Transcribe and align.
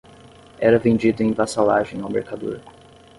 era 0.57 0.79
vendido 0.79 1.21
em 1.21 1.31
vassalagem 1.31 2.01
ao 2.01 2.09
mercador 2.09 2.59